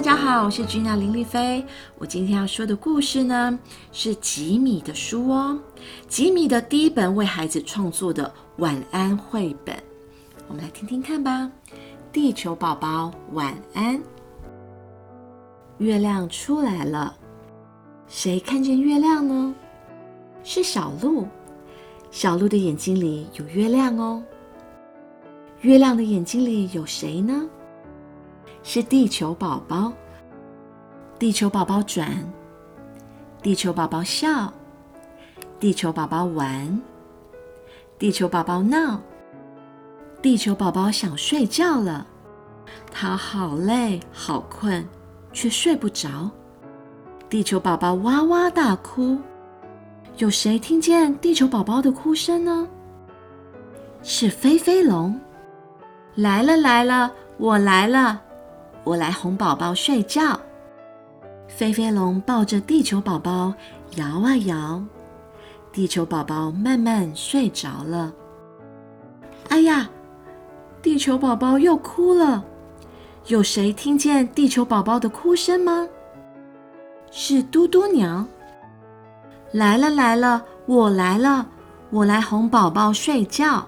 [0.00, 1.62] 大家好，我是君娜林丽菲。
[1.98, 3.58] 我今天要说的故事呢，
[3.92, 5.60] 是吉米的书哦。
[6.08, 9.76] 吉米的第一本为孩子创作的晚安绘本，
[10.48, 11.50] 我们来听听看吧。
[12.10, 14.00] 地球宝宝晚安。
[15.76, 17.14] 月亮出来了，
[18.08, 19.54] 谁看见月亮呢？
[20.42, 21.28] 是小鹿。
[22.10, 24.22] 小鹿的眼睛里有月亮哦。
[25.60, 27.46] 月亮的眼睛里有谁呢？
[28.62, 29.92] 是地球宝宝。
[31.18, 32.08] 地球宝宝转，
[33.42, 34.52] 地球宝宝笑，
[35.58, 36.80] 地球宝宝玩，
[37.98, 39.00] 地球宝宝闹，
[40.22, 42.06] 地球宝宝想睡觉了。
[42.90, 44.86] 他好累好困，
[45.32, 46.30] 却睡不着。
[47.28, 49.18] 地球宝宝哇哇大哭。
[50.16, 52.66] 有谁听见地球宝宝的哭声呢？
[54.02, 55.18] 是飞飞龙。
[56.14, 58.20] 来了来了，我来了。
[58.84, 60.38] 我来哄宝宝睡觉。
[61.48, 63.52] 飞飞龙抱着地球宝宝
[63.96, 64.82] 摇啊摇，
[65.72, 68.12] 地球宝宝慢慢睡着了。
[69.48, 69.90] 哎呀，
[70.80, 72.44] 地球宝宝又哭了。
[73.26, 75.86] 有谁听见地球宝宝的哭声吗？
[77.10, 78.24] 是嘟嘟鸟。
[79.52, 81.46] 来了来了，我来了，
[81.90, 83.66] 我来哄宝宝睡觉。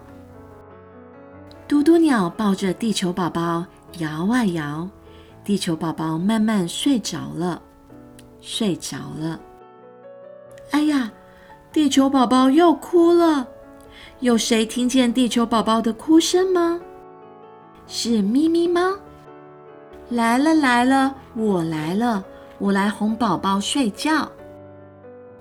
[1.66, 3.66] 嘟嘟鸟抱着地球宝宝
[3.98, 4.88] 摇啊摇。
[5.44, 7.60] 地球宝宝慢慢睡着了，
[8.40, 9.40] 睡着了。
[10.70, 11.10] 哎呀，
[11.72, 13.48] 地球宝宝又哭了。
[14.20, 16.80] 有谁听见地球宝宝的哭声吗？
[17.88, 18.96] 是咪咪猫。
[20.08, 22.24] 来了来了，我来了，
[22.58, 24.30] 我来哄宝宝睡觉。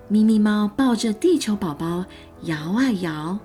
[0.07, 2.03] 咪咪猫抱着地球宝宝
[2.41, 3.37] 摇啊摇，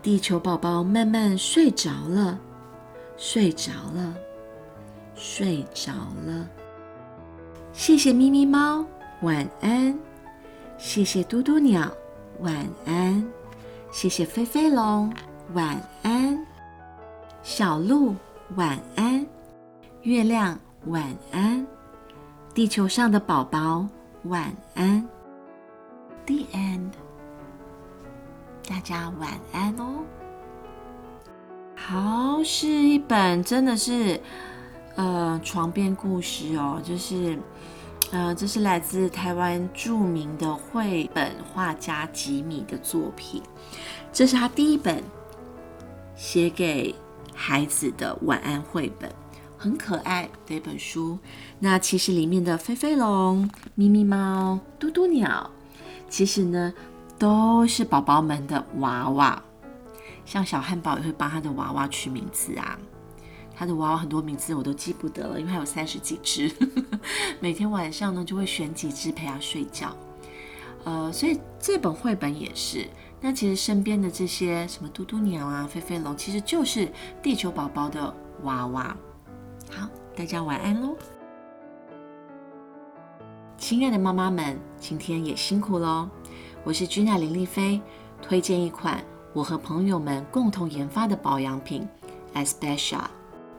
[0.00, 2.38] 地球宝宝慢慢睡着了，
[3.16, 4.14] 睡着了。
[5.22, 5.92] 睡着
[6.26, 6.44] 了，
[7.72, 8.84] 谢谢咪咪猫，
[9.20, 9.96] 晚安。
[10.78, 11.88] 谢谢嘟嘟鸟，
[12.40, 13.24] 晚安。
[13.92, 15.14] 谢谢飞飞龙，
[15.54, 16.44] 晚安。
[17.44, 18.16] 小鹿，
[18.56, 19.24] 晚安。
[20.02, 21.64] 月亮，晚安。
[22.52, 23.86] 地球上的宝宝，
[24.24, 25.08] 晚安。
[26.26, 26.90] The end。
[28.68, 30.02] 大家晚安哦。
[31.76, 34.20] 好，是一本，真的是。
[34.94, 37.38] 呃，床边故事哦，就是，
[38.10, 43.42] 呃，这是来自台湾著名的绘本画家吉米的作品，
[44.12, 45.02] 这是他第一本
[46.14, 46.94] 写给
[47.34, 49.10] 孩子的晚安绘本，
[49.56, 51.18] 很可爱的一本书。
[51.58, 55.50] 那其实里面的飞飞龙、咪咪猫、嘟嘟鸟，
[56.10, 56.72] 其实呢
[57.18, 59.42] 都是宝宝们的娃娃，
[60.26, 62.78] 像小汉堡也会帮他的娃娃取名字啊。
[63.62, 66.50] 他的娃娃很多名字我都记不得了，因为他有三十几只，
[67.38, 69.96] 每天晚上呢就会选几只陪他睡觉。
[70.82, 72.88] 呃，所以这本绘本也是。
[73.20, 76.90] 那其实身边的这些什么嘟嘟鸟啊、飞飞龙，其实就是
[77.22, 78.12] 地球宝宝的
[78.42, 78.96] 娃娃。
[79.70, 80.96] 好，大家晚安喽，
[83.56, 86.08] 亲爱的妈妈们，今天也辛苦喽。
[86.64, 87.80] 我是君娜林丽菲，
[88.20, 91.88] 推荐一款我和朋友们共同研发的保养品
[92.34, 93.02] ，Especia。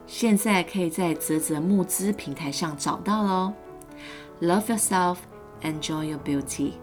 [0.06, 3.54] 现在可以在泽泽募资平台上找到喽。
[4.42, 5.18] Love yourself,
[5.62, 6.83] enjoy your beauty.